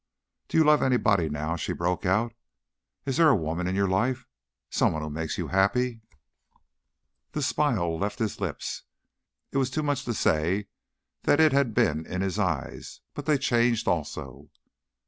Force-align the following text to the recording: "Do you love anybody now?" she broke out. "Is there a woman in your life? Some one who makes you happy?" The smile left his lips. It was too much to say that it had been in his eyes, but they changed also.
"Do 0.47 0.57
you 0.57 0.63
love 0.63 0.81
anybody 0.81 1.29
now?" 1.29 1.55
she 1.55 1.73
broke 1.73 2.07
out. 2.07 2.33
"Is 3.05 3.17
there 3.17 3.29
a 3.29 3.35
woman 3.35 3.67
in 3.67 3.75
your 3.75 3.87
life? 3.87 4.25
Some 4.71 4.93
one 4.93 5.03
who 5.03 5.11
makes 5.11 5.37
you 5.37 5.49
happy?" 5.49 6.01
The 7.33 7.43
smile 7.43 7.99
left 7.99 8.17
his 8.17 8.39
lips. 8.39 8.81
It 9.51 9.57
was 9.59 9.69
too 9.69 9.83
much 9.83 10.03
to 10.05 10.15
say 10.15 10.69
that 11.21 11.39
it 11.39 11.51
had 11.53 11.75
been 11.75 12.07
in 12.07 12.21
his 12.21 12.39
eyes, 12.39 13.01
but 13.13 13.27
they 13.27 13.37
changed 13.37 13.87
also. 13.87 14.49